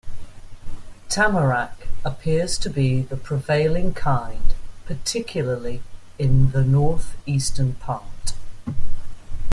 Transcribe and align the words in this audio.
Tamarack 1.09 1.87
appears 2.03 2.57
to 2.57 2.71
be 2.71 3.03
the 3.03 3.15
prevailing 3.15 3.93
kind, 3.93 4.55
particularly 4.87 5.83
in 6.17 6.53
the 6.53 6.63
North-eastern 6.63 7.75
part. 7.75 8.33